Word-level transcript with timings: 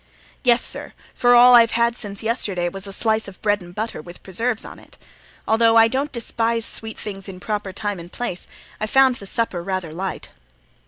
"Yes, 0.43 0.65
sir; 0.65 0.93
for 1.13 1.35
all 1.35 1.53
I've 1.53 1.69
had 1.77 1.95
since 1.95 2.23
yesterday 2.23 2.69
was 2.69 2.87
a 2.87 2.91
slice 2.91 3.27
of 3.27 3.39
bread 3.43 3.61
and 3.61 3.75
butter, 3.75 4.01
with 4.01 4.23
preserves 4.23 4.65
on 4.65 4.79
it. 4.79 4.97
Although 5.47 5.77
I 5.77 5.87
don't 5.87 6.11
despise 6.11 6.65
sweet 6.65 6.97
things 6.97 7.29
in 7.29 7.39
proper 7.39 7.71
time 7.71 7.99
and 7.99 8.11
place, 8.11 8.47
I 8.79 8.87
found 8.87 9.17
the 9.17 9.27
supper 9.27 9.61
rather 9.61 9.93
light." 9.93 10.29